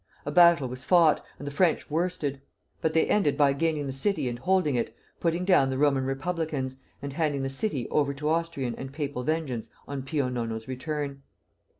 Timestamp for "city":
3.91-4.27, 7.51-7.87